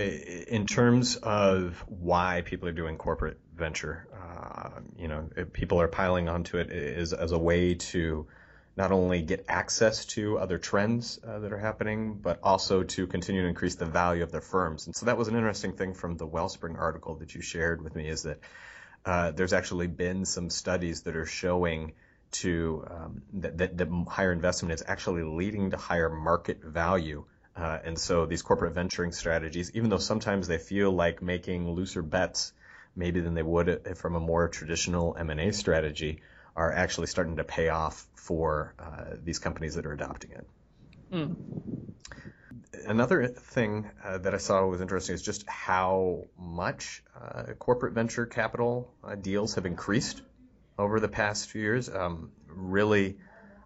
in 0.47 0.65
terms 0.65 1.17
of 1.17 1.83
why 1.87 2.41
people 2.45 2.67
are 2.67 2.73
doing 2.73 2.97
corporate 2.97 3.39
venture, 3.55 4.07
uh, 4.13 4.81
you 4.97 5.07
know, 5.07 5.29
people 5.53 5.79
are 5.79 5.87
piling 5.87 6.29
onto 6.29 6.57
it 6.57 6.71
as, 6.71 7.13
as 7.13 7.31
a 7.31 7.37
way 7.37 7.75
to 7.75 8.27
not 8.77 8.91
only 8.91 9.21
get 9.21 9.45
access 9.47 10.05
to 10.05 10.37
other 10.37 10.57
trends 10.57 11.19
uh, 11.25 11.39
that 11.39 11.53
are 11.53 11.57
happening, 11.57 12.15
but 12.15 12.39
also 12.43 12.83
to 12.83 13.07
continue 13.07 13.41
to 13.41 13.47
increase 13.47 13.75
the 13.75 13.85
value 13.85 14.23
of 14.23 14.31
their 14.31 14.41
firms. 14.41 14.85
And 14.85 14.95
so 14.95 15.05
that 15.05 15.17
was 15.17 15.27
an 15.27 15.35
interesting 15.35 15.73
thing 15.73 15.93
from 15.93 16.17
the 16.17 16.25
Wellspring 16.25 16.75
article 16.75 17.15
that 17.15 17.33
you 17.33 17.41
shared 17.41 17.81
with 17.81 17.95
me 17.95 18.09
is 18.09 18.23
that 18.23 18.39
uh, 19.05 19.31
there's 19.31 19.53
actually 19.53 19.87
been 19.87 20.25
some 20.25 20.49
studies 20.49 21.03
that 21.03 21.15
are 21.15 21.25
showing 21.25 21.93
to 22.31 22.85
um, 22.89 23.21
that, 23.33 23.57
that, 23.59 23.77
that, 23.77 23.87
higher 24.09 24.33
investment 24.33 24.73
is 24.73 24.83
actually 24.85 25.23
leading 25.23 25.71
to 25.71 25.77
higher 25.77 26.09
market 26.09 26.61
value. 26.61 27.23
Uh, 27.55 27.79
and 27.85 27.97
so 27.97 28.25
these 28.25 28.41
corporate 28.41 28.73
venturing 28.73 29.13
strategies, 29.13 29.71
even 29.73 29.89
though 29.89 29.99
sometimes 29.99 30.47
they 30.47 30.57
feel 30.57 30.91
like 30.91 31.21
making 31.21 31.71
looser 31.71 32.01
bets, 32.01 32.51
maybe 32.93 33.21
than 33.21 33.35
they 33.35 33.43
would 33.43 33.97
from 33.97 34.15
a 34.15 34.19
more 34.19 34.49
traditional 34.49 35.15
M&A 35.17 35.51
strategy, 35.51 36.21
are 36.55 36.71
actually 36.71 37.07
starting 37.07 37.35
to 37.37 37.43
pay 37.43 37.69
off 37.69 38.05
for 38.15 38.73
uh, 38.79 39.15
these 39.23 39.39
companies 39.39 39.75
that 39.75 39.85
are 39.85 39.93
adopting 39.93 40.31
it. 40.31 40.47
Mm. 41.11 41.35
Another 42.87 43.27
thing 43.27 43.89
uh, 44.03 44.17
that 44.19 44.33
I 44.33 44.37
saw 44.37 44.65
was 44.65 44.81
interesting 44.81 45.15
is 45.15 45.21
just 45.21 45.47
how 45.47 46.25
much 46.37 47.03
uh, 47.19 47.53
corporate 47.59 47.93
venture 47.93 48.25
capital 48.25 48.93
uh, 49.03 49.15
deals 49.15 49.55
have 49.55 49.65
increased 49.65 50.21
over 50.77 50.99
the 50.99 51.07
past 51.07 51.49
few 51.49 51.61
years. 51.61 51.89
Um, 51.89 52.31
really, 52.47 53.17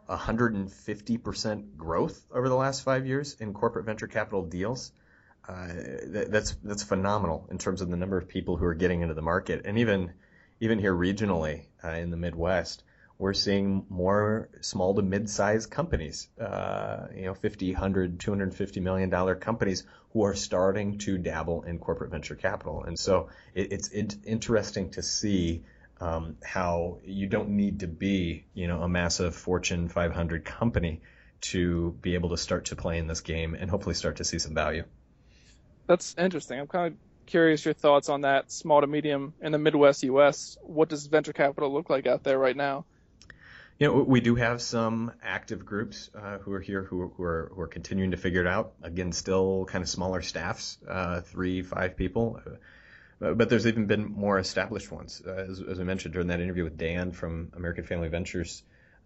150% 0.10 1.78
growth 1.78 2.26
over 2.34 2.50
the 2.50 2.56
last 2.56 2.84
five 2.84 3.06
years 3.06 3.36
in 3.40 3.54
corporate 3.54 3.86
venture 3.86 4.08
capital 4.08 4.44
deals. 4.46 4.92
Uh, 5.48 5.68
that, 5.68 6.28
that's 6.30 6.56
that's 6.64 6.84
phenomenal 6.84 7.48
in 7.50 7.58
terms 7.58 7.82
of 7.82 7.90
the 7.90 7.98
number 7.98 8.18
of 8.18 8.28
people 8.28 8.56
who 8.56 8.66
are 8.66 8.76
getting 8.76 9.02
into 9.02 9.16
the 9.16 9.22
market, 9.22 9.66
and 9.66 9.80
even 9.80 10.12
even 10.60 10.80
here 10.80 10.94
regionally 10.94 11.66
uh, 11.84 11.90
in 11.90 12.10
the 12.10 12.18
Midwest, 12.18 12.84
we're 13.18 13.34
seeing 13.34 13.86
more 13.90 14.50
small 14.62 14.96
to 14.96 15.02
mid-sized 15.02 15.70
companies, 15.70 16.30
uh, 16.40 17.08
you 17.14 17.26
know, 17.26 17.34
50, 17.34 17.74
100, 17.74 18.20
250 18.20 18.80
million 18.80 19.10
dollar 19.10 19.36
companies 19.36 19.84
who 20.14 20.24
are 20.24 20.34
starting 20.34 20.98
to 21.00 21.18
dabble 21.18 21.64
in 21.64 21.80
corporate 21.80 22.12
venture 22.12 22.36
capital. 22.36 22.84
And 22.84 22.98
so 22.98 23.30
it, 23.54 23.72
it's, 23.74 24.18
interesting 24.26 24.92
to 24.92 25.04
see 25.04 25.64
um, 26.00 26.38
how 26.44 27.00
you 27.04 27.28
don't 27.28 27.50
need 27.50 27.82
to 27.82 27.88
be, 27.88 28.46
you 28.54 28.68
know, 28.68 28.82
a 28.82 28.90
massive 28.90 29.36
Fortune 29.36 29.90
500 29.90 30.46
company 30.46 31.02
to 31.42 31.98
be 32.02 32.16
able 32.16 32.30
to 32.30 32.38
start 32.38 32.66
to 32.66 32.76
play 32.76 32.98
in 32.98 33.08
this 33.08 33.22
game 33.22 33.54
and 33.54 33.70
hopefully 33.70 33.96
start 33.96 34.18
to 34.18 34.24
see 34.24 34.40
some 34.40 34.54
value. 34.54 34.84
That's 35.88 36.16
interesting. 36.18 36.60
I'm 36.60 36.68
kind 36.68 36.94
of 36.94 37.00
curious 37.30 37.64
your 37.64 37.74
thoughts 37.74 38.10
on 38.10 38.22
that 38.22 38.52
small 38.52 38.82
to 38.82 38.88
medium 38.88 39.34
in 39.42 39.52
the 39.52 39.58
Midwest 39.58 40.04
U.S. 40.04 40.58
What 40.64 40.90
does 40.90 41.06
venture 41.06 41.34
capital 41.34 41.72
look 41.72 41.90
like 41.90 42.08
out 42.08 42.24
there 42.24 42.38
right 42.38 42.56
now? 42.56 42.86
You 43.78 43.88
know, 43.88 44.04
we 44.04 44.20
do 44.20 44.36
have 44.36 44.62
some 44.62 45.14
active 45.24 45.66
groups 45.66 46.10
uh, 46.14 46.40
who 46.40 46.52
are 46.52 46.60
here 46.60 46.84
who, 46.84 47.14
who, 47.16 47.24
are 47.24 47.52
who 47.54 47.62
are 47.62 47.68
continuing 47.68 48.12
to 48.12 48.18
figure 48.18 48.42
it 48.42 48.48
out. 48.48 48.74
Again, 48.84 49.14
still 49.14 49.66
kind 49.66 49.82
of 49.82 49.88
smaller 49.88 50.22
staffs, 50.22 50.78
uh, 50.88 51.22
three, 51.22 51.62
five 51.62 51.96
people. 51.96 52.42
Uh, 53.22 53.34
but 53.34 53.50
there's 53.50 53.68
even 53.68 53.86
been 53.86 54.12
more 54.12 54.38
established 54.38 54.92
ones. 54.92 55.22
Uh, 55.26 55.32
as, 55.32 55.62
as, 55.62 55.80
I 55.80 55.84
mentioned 55.84 56.14
during 56.14 56.28
that 56.28 56.42
interview 56.42 56.64
with 56.64 56.78
Dan 56.78 57.12
from 57.12 57.52
American 57.56 57.86
Family 57.86 58.10
Ventures, 58.10 58.64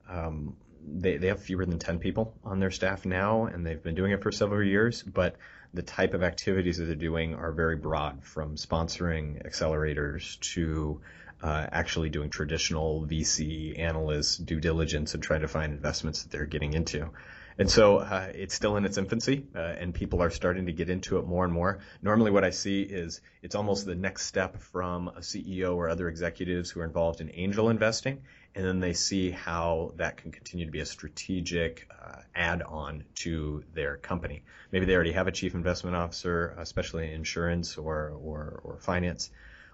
um, 0.09 0.55
they, 0.87 1.17
they 1.17 1.27
have 1.27 1.41
fewer 1.41 1.65
than 1.65 1.77
10 1.77 1.99
people 1.99 2.33
on 2.43 2.59
their 2.59 2.71
staff 2.71 3.05
now, 3.05 3.45
and 3.45 3.65
they've 3.65 3.81
been 3.81 3.95
doing 3.95 4.11
it 4.11 4.23
for 4.23 4.31
several 4.31 4.63
years. 4.63 5.03
But 5.03 5.35
the 5.73 5.81
type 5.81 6.13
of 6.13 6.23
activities 6.23 6.77
that 6.77 6.85
they're 6.85 6.95
doing 6.95 7.35
are 7.35 7.51
very 7.51 7.75
broad, 7.75 8.23
from 8.23 8.55
sponsoring 8.55 9.45
accelerators 9.47 10.39
to 10.53 11.01
uh, 11.41 11.67
actually 11.71 12.09
doing 12.09 12.29
traditional 12.29 13.05
VC 13.05 13.77
analyst 13.79 14.45
due 14.45 14.59
diligence 14.59 15.13
and 15.13 15.21
trying 15.21 15.41
to 15.41 15.47
find 15.47 15.73
investments 15.73 16.23
that 16.23 16.31
they're 16.31 16.45
getting 16.45 16.73
into. 16.73 17.09
And 17.57 17.69
so 17.69 17.97
uh, 17.97 18.31
it's 18.33 18.55
still 18.55 18.77
in 18.77 18.85
its 18.85 18.97
infancy, 18.97 19.45
uh, 19.55 19.59
and 19.59 19.93
people 19.93 20.23
are 20.23 20.31
starting 20.31 20.65
to 20.65 20.71
get 20.71 20.89
into 20.89 21.19
it 21.19 21.27
more 21.27 21.43
and 21.43 21.53
more. 21.53 21.79
Normally, 22.01 22.31
what 22.31 22.43
I 22.43 22.49
see 22.49 22.81
is 22.81 23.21
it's 23.43 23.53
almost 23.53 23.85
the 23.85 23.93
next 23.93 24.25
step 24.25 24.59
from 24.59 25.09
a 25.09 25.19
CEO 25.19 25.75
or 25.75 25.89
other 25.89 26.07
executives 26.07 26.71
who 26.71 26.79
are 26.79 26.85
involved 26.85 27.21
in 27.21 27.29
angel 27.33 27.69
investing, 27.69 28.21
and 28.55 28.65
then 28.65 28.79
they 28.79 28.93
see 28.93 29.31
how 29.31 29.93
that 29.97 30.17
can 30.17 30.31
continue 30.31 30.65
to 30.65 30.71
be 30.71 30.79
a 30.79 30.85
strategic 30.85 31.87
uh, 31.91 32.17
add-on 32.35 33.03
to 33.15 33.63
their 33.73 33.97
company. 33.97 34.43
Maybe 34.71 34.85
they 34.85 34.95
already 34.95 35.13
have 35.13 35.27
a 35.27 35.31
chief 35.31 35.55
investment 35.55 35.95
officer, 35.95 36.55
especially 36.59 37.07
in 37.07 37.13
insurance 37.13 37.77
or, 37.77 38.13
or, 38.21 38.61
or 38.63 38.77
finance, 38.79 39.31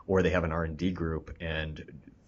or 0.08 0.24
they 0.24 0.30
have 0.30 0.44
an 0.44 0.52
R&D 0.52 0.92
group 0.92 1.36
and 1.42 1.84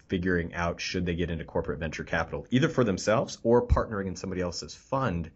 figuring 0.08 0.52
out 0.54 0.78
should 0.78 1.06
they 1.06 1.14
get 1.14 1.30
into 1.30 1.44
corporate 1.44 1.78
venture 1.78 2.04
capital, 2.04 2.46
either 2.50 2.68
for 2.68 2.84
themselves 2.84 3.38
or 3.42 3.66
partnering 3.66 4.06
in 4.06 4.16
somebody 4.16 4.42
else's 4.42 4.74
fund, 4.74 5.30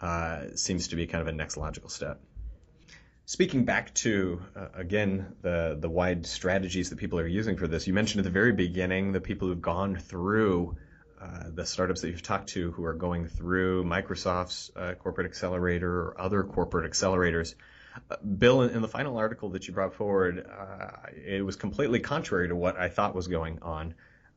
uh, 0.00 0.46
seems 0.54 0.88
to 0.88 0.96
be 0.96 1.06
kind 1.06 1.20
of 1.20 1.28
a 1.28 1.32
next 1.32 1.58
logical 1.58 1.90
step. 1.90 2.18
Speaking 3.24 3.64
back 3.64 3.94
to 3.94 4.42
uh, 4.56 4.66
again 4.74 5.36
the 5.42 5.76
the 5.78 5.88
wide 5.88 6.26
strategies 6.26 6.90
that 6.90 6.98
people 6.98 7.20
are 7.20 7.26
using 7.26 7.56
for 7.56 7.68
this, 7.68 7.86
you 7.86 7.94
mentioned 7.94 8.20
at 8.20 8.24
the 8.24 8.30
very 8.30 8.52
beginning 8.52 9.12
the 9.12 9.20
people 9.20 9.48
who've 9.48 9.62
gone 9.62 9.96
through 9.96 10.76
uh, 11.20 11.44
the 11.54 11.64
startups 11.64 12.00
that 12.00 12.08
you've 12.08 12.22
talked 12.22 12.48
to 12.48 12.72
who 12.72 12.84
are 12.84 12.94
going 12.94 13.28
through 13.28 13.84
Microsoft's 13.84 14.72
uh, 14.74 14.94
corporate 14.94 15.28
accelerator 15.28 15.88
or 15.88 16.20
other 16.20 16.42
corporate 16.42 16.90
accelerators. 16.90 17.54
Bill, 18.38 18.62
in, 18.62 18.70
in, 18.70 18.82
the 18.82 18.88
final 18.88 19.18
article 19.18 19.50
that 19.50 19.68
you 19.68 19.74
brought 19.74 19.94
forward, 19.94 20.44
uh, 20.44 20.88
it 21.14 21.44
was 21.44 21.56
completely 21.56 22.00
contrary 22.00 22.48
to 22.48 22.56
what 22.56 22.76
I 22.76 22.88
thought 22.88 23.14
was 23.14 23.28
going 23.28 23.60
on. 23.62 23.94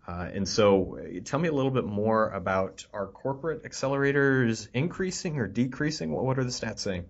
Uh, 0.08 0.30
and 0.32 0.48
so, 0.48 1.00
tell 1.24 1.40
me 1.40 1.48
a 1.48 1.54
little 1.54 1.72
bit 1.72 1.86
more 1.86 2.30
about 2.30 2.86
our 2.94 3.08
corporate 3.08 3.64
accelerators 3.64 4.68
increasing 4.74 5.40
or 5.40 5.48
decreasing? 5.48 6.12
What, 6.12 6.26
what 6.26 6.38
are 6.38 6.44
the 6.44 6.52
stats 6.52 6.80
saying? 6.80 7.06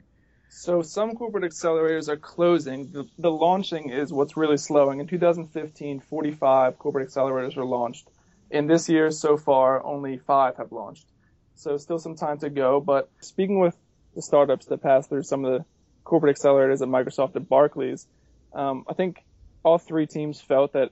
So, 0.50 0.82
some 0.82 1.16
corporate 1.16 1.44
accelerators 1.44 2.08
are 2.08 2.18
closing. 2.18 2.92
The, 2.92 3.08
the 3.18 3.32
launching 3.32 3.90
is 3.90 4.14
what's 4.14 4.38
really 4.38 4.58
slowing. 4.58 5.00
In 5.00 5.08
2015, 5.08 6.00
45 6.00 6.80
corporate 6.80 7.10
accelerators 7.10 7.56
were 7.56 7.66
launched. 7.66 8.08
In 8.52 8.68
this 8.68 8.88
year, 8.88 9.12
so 9.12 9.38
far, 9.38 9.84
only 9.86 10.18
five 10.18 10.56
have 10.58 10.72
launched. 10.72 11.06
So, 11.56 11.78
still 11.78 12.00
some 12.00 12.16
time 12.16 12.40
to 12.40 12.50
go. 12.50 12.80
But 12.80 13.10
speaking 13.22 13.60
with 13.60 13.76
the 14.16 14.22
startups 14.22 14.68
that 14.68 14.82
pass 14.82 15.08
through 15.08 15.24
some 15.24 15.44
of 15.44 15.52
the 15.52 15.66
corporate 16.04 16.38
accelerators 16.38 16.82
at 16.82 16.88
Microsoft 16.88 17.36
and 17.36 17.48
Barclays, 17.48 18.08
um, 18.54 18.86
I 18.88 18.94
think 18.94 19.24
all 19.64 19.78
three 19.78 20.08
teams 20.08 20.40
felt 20.40 20.74
that 20.74 20.92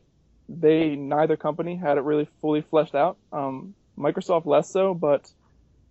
they 0.50 0.96
neither 0.96 1.38
company 1.38 1.76
had 1.76 1.98
it 1.98 2.02
really 2.02 2.28
fully 2.42 2.62
fleshed 2.62 2.96
out. 2.96 3.18
Um, 3.32 3.76
Microsoft 3.98 4.46
less 4.46 4.70
so, 4.70 4.94
but 4.94 5.32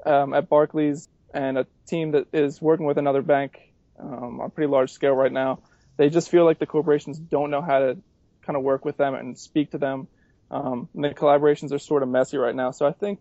um, 0.04 0.34
at 0.34 0.48
Barclays 0.48 1.08
and 1.34 1.58
a 1.58 1.66
team 1.86 2.12
that 2.12 2.26
is 2.32 2.60
working 2.60 2.86
with 2.86 2.98
another 2.98 3.22
bank 3.22 3.58
um, 3.98 4.40
on 4.40 4.46
a 4.46 4.50
pretty 4.50 4.70
large 4.70 4.92
scale 4.92 5.14
right 5.14 5.32
now, 5.32 5.60
they 5.96 6.08
just 6.08 6.30
feel 6.30 6.44
like 6.44 6.58
the 6.58 6.66
corporations 6.66 7.18
don't 7.18 7.50
know 7.50 7.62
how 7.62 7.78
to 7.78 7.98
kind 8.42 8.56
of 8.56 8.62
work 8.62 8.84
with 8.84 8.96
them 8.96 9.14
and 9.14 9.38
speak 9.38 9.70
to 9.72 9.78
them. 9.78 10.08
Um, 10.50 10.88
and 10.94 11.04
the 11.04 11.10
collaborations 11.10 11.72
are 11.72 11.78
sort 11.78 12.02
of 12.02 12.08
messy 12.08 12.36
right 12.36 12.54
now. 12.54 12.72
So 12.72 12.86
I 12.86 12.92
think 12.92 13.20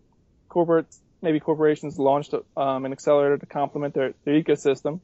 maybe 1.22 1.40
corporations 1.40 1.98
launched 1.98 2.34
um, 2.56 2.84
an 2.84 2.92
accelerator 2.92 3.38
to 3.38 3.46
complement 3.46 3.94
their, 3.94 4.14
their 4.24 4.40
ecosystem 4.40 5.00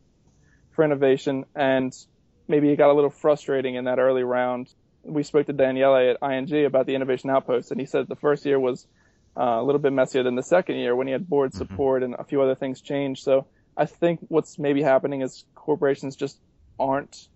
for 0.72 0.84
innovation, 0.84 1.44
and 1.54 1.94
maybe 2.46 2.70
it 2.70 2.76
got 2.76 2.90
a 2.90 2.94
little 2.94 3.10
frustrating 3.10 3.76
in 3.76 3.84
that 3.84 3.98
early 3.98 4.24
round. 4.24 4.68
We 5.04 5.22
spoke 5.22 5.46
to 5.46 5.52
Daniele 5.52 5.96
at 5.96 6.30
ING 6.30 6.66
about 6.66 6.86
the 6.86 6.94
Innovation 6.94 7.30
Outpost, 7.30 7.70
and 7.70 7.80
he 7.80 7.86
said 7.86 8.08
the 8.08 8.16
first 8.16 8.44
year 8.44 8.60
was 8.60 8.86
uh, 9.38 9.60
a 9.60 9.62
little 9.62 9.80
bit 9.80 9.92
messier 9.92 10.22
than 10.22 10.34
the 10.34 10.42
second 10.42 10.76
year 10.76 10.96
when 10.96 11.06
he 11.06 11.12
had 11.12 11.28
board 11.28 11.50
mm-hmm. 11.50 11.58
support 11.58 12.02
mm-hmm. 12.02 12.12
and 12.12 12.20
a 12.20 12.24
few 12.24 12.42
other 12.42 12.54
things 12.54 12.80
changed. 12.80 13.22
So 13.22 13.46
I 13.76 13.86
think 13.86 14.20
what's 14.28 14.58
maybe 14.58 14.82
happening 14.82 15.22
is 15.22 15.44
corporations 15.54 16.16
just 16.16 16.38
aren't 16.78 17.28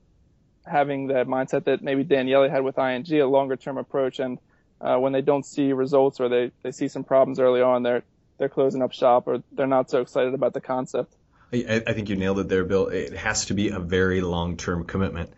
having 0.66 1.09
that 1.09 1.26
mindset 1.26 1.64
that 1.64 1.82
maybe 1.82 2.04
Daniele 2.04 2.49
had 2.49 2.62
with 2.62 2.78
ING, 2.78 3.06
a 3.12 3.26
longer 3.26 3.56
term 3.56 3.78
approach, 3.78 4.18
and 4.18 4.38
uh, 4.80 4.97
when 4.97 5.12
they 5.12 5.21
don't 5.21 5.47
see 5.47 5.73
results 5.73 6.18
or 6.18 6.28
they, 6.28 6.50
they 6.62 6.73
see 6.73 6.88
some 6.88 7.04
problems 7.04 7.38
early 7.38 7.62
on, 7.62 7.82
they're 7.82 8.02
they're 8.38 8.49
closing 8.49 8.82
up 8.82 8.92
shop 8.92 9.28
or 9.28 9.42
they're 9.52 9.66
not 9.68 9.88
so 9.88 10.00
excited 10.00 10.35
about 10.35 10.52
the 10.52 10.61
concept. 10.61 11.14
I, 11.52 11.82
I 11.87 11.92
think 11.92 12.09
you 12.09 12.16
nailed 12.16 12.40
it 12.40 12.49
there, 12.49 12.64
Bill. 12.64 12.88
It 12.88 13.12
has 13.12 13.47
to 13.47 13.54
be 13.54 13.68
a 13.68 13.78
very 13.78 14.21
long-term 14.21 14.85
commitment. 14.85 15.30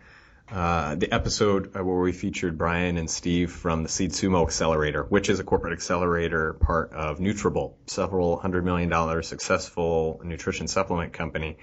Uh, 0.51 0.93
the 0.95 1.11
episode 1.11 1.73
where 1.73 1.83
we 1.83 2.11
featured 2.11 2.57
Brian 2.57 2.97
and 2.97 3.09
Steve 3.09 3.51
from 3.51 3.81
the 3.81 3.89
Seed 3.89 4.11
Sumo 4.11 4.43
Accelerator, 4.43 5.03
which 5.03 5.27
is 5.29 5.39
a 5.39 5.43
corporate 5.43 5.73
accelerator 5.73 6.53
part 6.53 6.93
of 6.93 7.17
Nutrabolt, 7.17 7.73
several 7.87 8.37
hundred 8.37 8.63
million 8.63 8.87
dollar 8.87 9.23
successful 9.23 10.21
nutrition 10.23 10.67
supplement 10.67 11.13
company. 11.13 11.57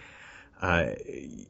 Uh, 0.61 0.95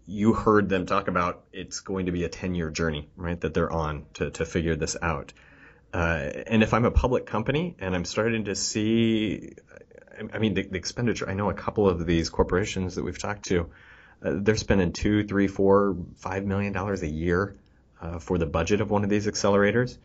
you 0.06 0.34
heard 0.34 0.68
them 0.68 0.84
talk 0.86 1.08
about 1.08 1.44
it's 1.52 1.80
going 1.80 2.06
to 2.06 2.12
be 2.12 2.24
a 2.24 2.28
10 2.28 2.54
year 2.54 2.70
journey, 2.70 3.08
right, 3.16 3.40
that 3.40 3.54
they're 3.54 3.72
on 3.72 4.04
to, 4.14 4.30
to 4.30 4.44
figure 4.44 4.76
this 4.76 4.96
out. 5.00 5.32
Uh, 5.92 6.30
and 6.46 6.62
if 6.62 6.72
I'm 6.72 6.86
a 6.86 6.90
public 6.90 7.26
company 7.26 7.76
and 7.78 7.94
I'm 7.94 8.06
starting 8.06 8.44
to 8.44 8.54
see 8.54 9.54
I 10.32 10.38
mean, 10.38 10.54
the, 10.54 10.62
the, 10.62 10.76
expenditure. 10.76 11.28
I 11.28 11.34
know 11.34 11.50
a 11.50 11.54
couple 11.54 11.88
of 11.88 12.04
these 12.06 12.30
corporations 12.30 12.96
that 12.96 13.04
we've 13.04 13.18
talked 13.18 13.44
to. 13.46 13.70
They're 14.22 14.56
spending 14.56 14.92
two, 14.92 15.24
three, 15.24 15.48
four, 15.48 15.96
five 16.16 16.44
million 16.44 16.72
dollars 16.72 17.02
a 17.02 17.08
year 17.08 17.56
uh, 18.00 18.18
for 18.18 18.38
the 18.38 18.46
budget 18.46 18.80
of 18.80 18.90
one 18.90 19.04
of 19.04 19.10
these 19.10 19.26
accelerators. 19.26 19.98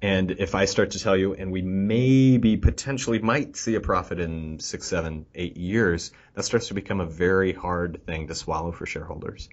And 0.00 0.30
if 0.32 0.54
I 0.54 0.64
start 0.64 0.92
to 0.92 0.98
tell 0.98 1.16
you, 1.16 1.34
and 1.34 1.52
we 1.52 1.62
maybe 1.62 2.56
potentially 2.56 3.20
might 3.20 3.56
see 3.56 3.76
a 3.76 3.80
profit 3.80 4.18
in 4.18 4.58
six, 4.58 4.88
seven, 4.88 5.26
eight 5.34 5.56
years, 5.56 6.10
that 6.34 6.44
starts 6.44 6.68
to 6.68 6.74
become 6.74 7.00
a 7.00 7.06
very 7.06 7.52
hard 7.52 8.04
thing 8.04 8.26
to 8.28 8.34
swallow 8.34 8.72
for 8.72 8.84
shareholders. 8.84 9.48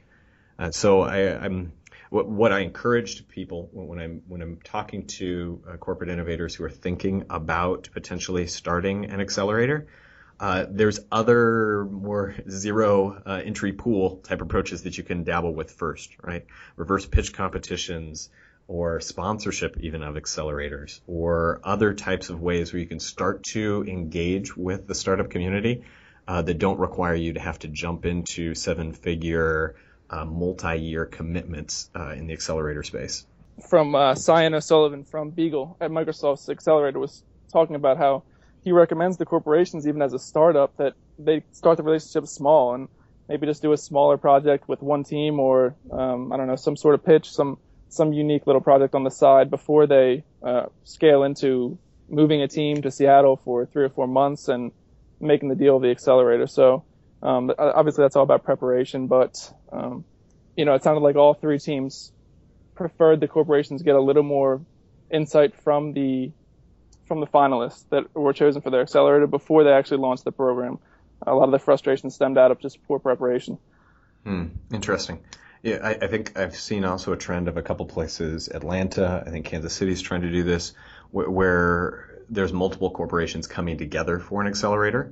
Uh, 0.58 0.72
so 0.72 1.02
I, 1.02 1.46
am 1.46 1.74
what, 2.10 2.28
what, 2.28 2.52
I 2.52 2.60
encourage 2.60 3.28
people 3.28 3.70
when 3.72 4.00
I'm 4.00 4.24
when 4.28 4.42
I'm 4.42 4.58
talking 4.64 5.06
to 5.08 5.62
uh, 5.70 5.78
corporate 5.78 6.10
innovators 6.10 6.56
who 6.56 6.64
are 6.64 6.70
thinking 6.70 7.26
about 7.30 7.90
potentially 7.94 8.48
starting 8.48 9.06
an 9.06 9.22
accelerator, 9.22 9.88
uh, 10.40 10.66
there's 10.70 11.00
other 11.12 11.86
more 11.86 12.36
zero 12.50 13.22
uh, 13.26 13.42
entry 13.44 13.74
pool 13.74 14.18
type 14.18 14.42
approaches 14.42 14.84
that 14.84 14.98
you 14.98 15.04
can 15.04 15.24
dabble 15.24 15.54
with 15.54 15.72
first, 15.72 16.12
right? 16.22 16.46
Reverse 16.78 17.06
pitch 17.06 17.34
competitions 17.34 18.30
or 18.68 19.02
sponsorship 19.02 19.78
even 19.82 20.04
of 20.04 20.16
accelerators 20.16 21.02
or 21.08 21.60
other 21.64 21.94
types 21.94 22.30
of 22.30 22.40
ways 22.40 22.72
where 22.72 22.80
you 22.80 22.86
can 22.86 23.00
start 23.00 23.44
to 23.44 23.84
engage 23.88 24.56
with 24.56 24.88
the 24.88 24.96
startup 24.96 25.30
community 25.30 25.84
uh, 26.28 26.42
that 26.44 26.60
don't 26.60 26.80
require 26.80 27.16
you 27.16 27.34
to 27.34 27.40
have 27.40 27.58
to 27.60 27.68
jump 27.68 28.06
into 28.06 28.54
seven 28.54 28.94
figure 28.94 29.76
uh, 30.10 30.24
multi-year 30.24 31.06
commitments 31.06 31.90
uh, 31.96 32.12
in 32.12 32.28
the 32.28 32.34
accelerator 32.34 32.84
space. 32.84 33.26
From 33.68 33.94
uh, 33.94 34.16
Cian 34.16 34.54
O'Sullivan 34.54 35.04
from 35.04 35.32
Beagle 35.32 35.76
at 35.82 35.92
Microsoft's 35.92 36.48
accelerator 36.48 37.00
was 37.00 37.24
talking 37.52 37.76
about 37.76 37.98
how 37.98 38.24
he 38.70 38.74
recommends 38.74 39.18
the 39.18 39.26
corporations, 39.26 39.88
even 39.88 40.00
as 40.04 40.14
a 40.14 40.20
startup, 40.20 40.78
that 40.78 40.94
they 41.18 41.42
start 41.54 41.78
the 41.78 41.82
relationship 41.82 42.28
small 42.28 42.76
and 42.76 42.88
maybe 43.28 43.48
just 43.48 43.64
do 43.64 43.74
a 43.74 43.78
smaller 43.78 44.16
project 44.16 44.70
with 44.70 44.80
one 44.84 45.04
team 45.04 45.40
or 45.40 45.74
um, 45.92 46.32
I 46.32 46.38
don't 46.38 46.46
know 46.46 46.56
some 46.56 46.78
sort 46.78 46.94
of 46.94 47.04
pitch, 47.04 47.32
some 47.32 47.58
some 47.88 48.14
unique 48.14 48.46
little 48.46 48.62
project 48.62 48.94
on 48.94 49.04
the 49.04 49.10
side 49.10 49.50
before 49.50 49.88
they 49.88 50.24
uh, 50.44 50.68
scale 50.84 51.24
into 51.24 51.80
moving 52.08 52.44
a 52.44 52.48
team 52.48 52.84
to 52.84 52.92
Seattle 52.92 53.38
for 53.38 53.66
three 53.66 53.86
or 53.86 53.90
four 53.90 54.06
months 54.06 54.50
and 54.50 54.72
making 55.20 55.50
the 55.50 55.56
deal 55.56 55.78
of 55.78 55.82
the 55.82 55.90
accelerator. 55.90 56.46
So 56.46 56.84
um, 57.24 57.52
obviously 57.58 58.04
that's 58.04 58.16
all 58.16 58.22
about 58.22 58.44
preparation, 58.44 59.08
but 59.08 59.52
um, 59.72 60.06
you 60.56 60.66
know 60.66 60.76
it 60.76 60.84
sounded 60.84 61.02
like 61.02 61.16
all 61.16 61.34
three 61.34 61.58
teams 61.58 62.12
preferred 62.76 63.20
the 63.20 63.28
corporations 63.28 63.82
get 63.82 63.96
a 63.96 64.00
little 64.00 64.22
more 64.22 64.62
insight 65.10 65.60
from 65.64 65.94
the 65.94 66.32
from 67.10 67.20
the 67.20 67.28
finalists 67.28 67.84
that 67.90 68.16
were 68.16 68.32
chosen 68.32 68.62
for 68.62 68.70
their 68.70 68.82
accelerator 68.82 69.28
before 69.28 69.66
they 69.66 69.74
actually 69.74 69.98
launched 69.98 70.24
the 70.24 70.32
program. 70.32 70.80
A 71.28 71.36
lot 71.36 71.44
of 71.46 71.52
the 71.52 71.60
frustration 71.60 72.10
stemmed 72.10 72.38
out 72.38 72.52
of 72.52 72.60
just 72.60 72.82
poor 72.88 73.00
preparation. 73.00 73.58
Hmm. 74.24 74.46
Interesting. 74.72 75.20
Yeah, 75.62 75.80
I, 75.84 75.90
I, 75.90 76.08
think 76.08 76.38
I've 76.38 76.56
seen 76.56 76.86
also 76.86 77.12
a 77.12 77.18
trend 77.18 77.50
of 77.50 77.58
a 77.58 77.62
couple 77.62 77.86
places. 77.86 78.48
Atlanta, 78.48 79.24
I 79.26 79.30
think 79.32 79.46
Kansas 79.46 79.74
City's 79.74 80.02
trying 80.02 80.22
to 80.22 80.32
do 80.32 80.44
this, 80.44 80.74
where, 81.12 81.30
where 81.30 82.10
there's 82.30 82.54
multiple 82.54 82.92
corporations 82.92 83.48
coming 83.48 83.78
together 83.78 84.20
for 84.20 84.40
an 84.40 84.48
accelerator. 84.48 85.12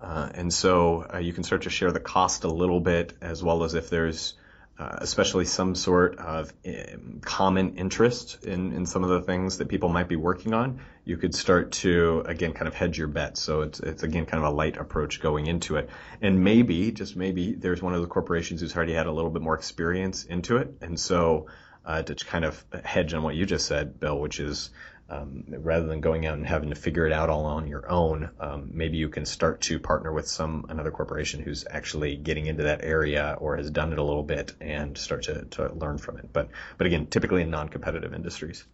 Uh, 0.00 0.28
and 0.34 0.52
so 0.52 1.06
uh, 1.14 1.18
you 1.18 1.32
can 1.32 1.44
start 1.44 1.62
to 1.62 1.70
share 1.70 1.92
the 1.92 2.00
cost 2.00 2.44
a 2.44 2.48
little 2.48 2.80
bit, 2.80 3.14
as 3.22 3.42
well 3.42 3.64
as 3.64 3.74
if 3.74 3.88
there's 3.88 4.34
uh, 4.78 4.98
especially 4.98 5.44
some 5.44 5.74
sort 5.74 6.18
of 6.18 6.52
um, 6.66 7.20
common 7.20 7.76
interest 7.76 8.44
in, 8.44 8.72
in 8.72 8.86
some 8.86 9.02
of 9.02 9.10
the 9.10 9.22
things 9.22 9.58
that 9.58 9.68
people 9.68 9.88
might 9.88 10.08
be 10.08 10.16
working 10.16 10.54
on, 10.54 10.80
you 11.04 11.16
could 11.16 11.34
start 11.34 11.72
to, 11.72 12.22
again, 12.26 12.52
kind 12.52 12.68
of 12.68 12.74
hedge 12.74 12.96
your 12.96 13.08
bets. 13.08 13.40
So 13.40 13.62
it's, 13.62 13.80
it's 13.80 14.02
again, 14.04 14.26
kind 14.26 14.44
of 14.44 14.52
a 14.52 14.54
light 14.54 14.76
approach 14.76 15.20
going 15.20 15.46
into 15.46 15.76
it. 15.76 15.90
And 16.20 16.44
maybe, 16.44 16.92
just 16.92 17.16
maybe, 17.16 17.54
there's 17.54 17.82
one 17.82 17.94
of 17.94 18.02
the 18.02 18.06
corporations 18.06 18.60
who's 18.60 18.76
already 18.76 18.94
had 18.94 19.06
a 19.06 19.12
little 19.12 19.30
bit 19.30 19.42
more 19.42 19.54
experience 19.54 20.24
into 20.24 20.58
it. 20.58 20.74
And 20.80 20.98
so, 20.98 21.46
uh, 21.84 22.02
to 22.02 22.14
kind 22.14 22.44
of 22.44 22.64
hedge 22.84 23.14
on 23.14 23.22
what 23.22 23.34
you 23.34 23.46
just 23.46 23.66
said, 23.66 23.98
Bill, 23.98 24.18
which 24.18 24.38
is, 24.38 24.70
um, 25.10 25.44
rather 25.48 25.86
than 25.86 26.00
going 26.00 26.26
out 26.26 26.34
and 26.34 26.46
having 26.46 26.68
to 26.70 26.74
figure 26.74 27.06
it 27.06 27.12
out 27.12 27.30
all 27.30 27.46
on 27.46 27.66
your 27.66 27.90
own, 27.90 28.30
um, 28.38 28.70
maybe 28.72 28.98
you 28.98 29.08
can 29.08 29.24
start 29.24 29.62
to 29.62 29.78
partner 29.78 30.12
with 30.12 30.28
some 30.28 30.66
another 30.68 30.90
corporation 30.90 31.42
who's 31.42 31.64
actually 31.70 32.16
getting 32.16 32.46
into 32.46 32.64
that 32.64 32.84
area 32.84 33.36
or 33.40 33.56
has 33.56 33.70
done 33.70 33.92
it 33.92 33.98
a 33.98 34.02
little 34.02 34.22
bit 34.22 34.54
and 34.60 34.98
start 34.98 35.22
to, 35.24 35.44
to 35.46 35.72
learn 35.72 35.98
from 35.98 36.18
it. 36.18 36.32
But 36.32 36.48
but 36.76 36.86
again, 36.86 37.06
typically 37.06 37.42
in 37.42 37.50
non-competitive 37.50 38.12
industries. 38.12 38.64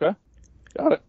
Okay, 0.00 0.16
got 0.76 0.92
it. 0.92 1.02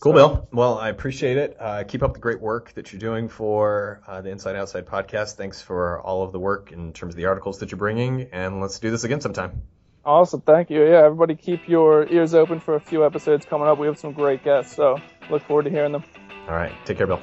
Cool, 0.00 0.12
so, 0.12 0.16
Bill. 0.16 0.48
Well, 0.52 0.78
I 0.78 0.90
appreciate 0.90 1.38
it. 1.38 1.56
Uh, 1.58 1.84
keep 1.84 2.02
up 2.02 2.12
the 2.14 2.20
great 2.20 2.40
work 2.40 2.72
that 2.74 2.92
you're 2.92 3.00
doing 3.00 3.28
for 3.28 4.02
uh, 4.06 4.20
the 4.20 4.30
Inside 4.30 4.56
Outside 4.56 4.86
podcast. 4.86 5.36
Thanks 5.36 5.62
for 5.62 6.00
all 6.00 6.22
of 6.22 6.32
the 6.32 6.40
work 6.40 6.72
in 6.72 6.92
terms 6.92 7.14
of 7.14 7.16
the 7.16 7.26
articles 7.26 7.60
that 7.60 7.70
you're 7.70 7.78
bringing, 7.78 8.28
and 8.32 8.60
let's 8.60 8.78
do 8.78 8.90
this 8.90 9.04
again 9.04 9.20
sometime. 9.20 9.62
Awesome, 10.06 10.40
thank 10.42 10.70
you. 10.70 10.84
Yeah, 10.84 11.04
everybody 11.04 11.34
keep 11.34 11.68
your 11.68 12.06
ears 12.12 12.32
open 12.32 12.60
for 12.60 12.76
a 12.76 12.80
few 12.80 13.04
episodes 13.04 13.44
coming 13.44 13.66
up. 13.66 13.76
We 13.76 13.88
have 13.88 13.98
some 13.98 14.12
great 14.12 14.44
guests, 14.44 14.76
so 14.76 15.00
look 15.30 15.42
forward 15.42 15.64
to 15.64 15.70
hearing 15.70 15.90
them. 15.90 16.04
All 16.46 16.54
right, 16.54 16.72
take 16.84 16.98
care, 16.98 17.08
Bill. 17.08 17.20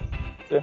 See 0.50 0.56
ya. 0.56 0.62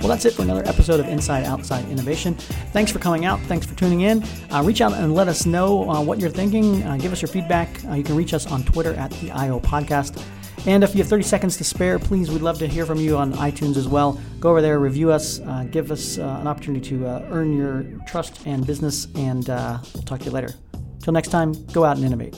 Well, 0.00 0.08
that's 0.08 0.24
it 0.24 0.32
for 0.32 0.42
another 0.42 0.66
episode 0.66 1.00
of 1.00 1.08
Inside 1.08 1.44
Outside 1.44 1.86
Innovation. 1.90 2.34
Thanks 2.72 2.90
for 2.90 2.98
coming 2.98 3.26
out. 3.26 3.38
Thanks 3.40 3.66
for 3.66 3.74
tuning 3.74 4.02
in. 4.02 4.22
Uh, 4.50 4.62
reach 4.62 4.80
out 4.80 4.92
and 4.94 5.14
let 5.14 5.28
us 5.28 5.44
know 5.44 5.90
uh, 5.90 6.02
what 6.02 6.18
you're 6.18 6.30
thinking. 6.30 6.82
Uh, 6.84 6.96
give 6.96 7.12
us 7.12 7.20
your 7.20 7.30
feedback. 7.30 7.84
Uh, 7.86 7.94
you 7.94 8.02
can 8.02 8.16
reach 8.16 8.32
us 8.32 8.46
on 8.46 8.64
Twitter 8.64 8.94
at 8.94 9.10
the 9.12 9.30
IO 9.30 9.60
Podcast. 9.60 10.22
And 10.66 10.82
if 10.82 10.94
you 10.94 11.02
have 11.02 11.08
30 11.08 11.24
seconds 11.24 11.56
to 11.58 11.64
spare, 11.64 11.98
please, 11.98 12.30
we'd 12.30 12.40
love 12.40 12.58
to 12.60 12.66
hear 12.66 12.86
from 12.86 12.98
you 12.98 13.18
on 13.18 13.34
iTunes 13.34 13.76
as 13.76 13.86
well. 13.86 14.18
Go 14.40 14.48
over 14.48 14.62
there, 14.62 14.78
review 14.78 15.12
us, 15.12 15.40
uh, 15.40 15.66
give 15.70 15.92
us 15.92 16.18
uh, 16.18 16.38
an 16.40 16.46
opportunity 16.46 16.88
to 16.88 17.06
uh, 17.06 17.26
earn 17.30 17.54
your 17.54 17.84
trust 18.06 18.40
and 18.46 18.66
business, 18.66 19.06
and 19.14 19.50
uh, 19.50 19.78
we'll 19.92 20.02
talk 20.04 20.20
to 20.20 20.24
you 20.26 20.30
later. 20.30 20.54
Till 21.02 21.12
next 21.12 21.28
time, 21.28 21.52
go 21.72 21.84
out 21.84 21.96
and 21.96 22.06
innovate. 22.06 22.34